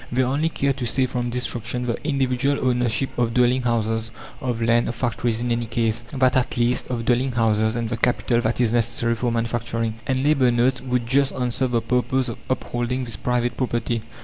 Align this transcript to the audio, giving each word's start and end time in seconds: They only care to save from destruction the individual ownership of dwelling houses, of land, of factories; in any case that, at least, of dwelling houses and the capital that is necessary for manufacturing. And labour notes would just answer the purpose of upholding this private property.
They 0.11 0.23
only 0.23 0.49
care 0.49 0.73
to 0.73 0.85
save 0.87 1.11
from 1.11 1.29
destruction 1.29 1.85
the 1.85 1.95
individual 2.03 2.57
ownership 2.67 3.15
of 3.19 3.35
dwelling 3.35 3.61
houses, 3.61 4.09
of 4.41 4.59
land, 4.59 4.89
of 4.89 4.95
factories; 4.95 5.41
in 5.41 5.51
any 5.51 5.67
case 5.67 6.03
that, 6.11 6.35
at 6.35 6.57
least, 6.57 6.89
of 6.89 7.05
dwelling 7.05 7.33
houses 7.33 7.75
and 7.75 7.87
the 7.87 7.97
capital 7.97 8.41
that 8.41 8.59
is 8.59 8.73
necessary 8.73 9.13
for 9.13 9.31
manufacturing. 9.31 9.99
And 10.07 10.23
labour 10.23 10.49
notes 10.49 10.81
would 10.81 11.05
just 11.05 11.33
answer 11.33 11.67
the 11.67 11.81
purpose 11.83 12.29
of 12.29 12.39
upholding 12.49 13.03
this 13.03 13.15
private 13.15 13.55
property. 13.55 14.01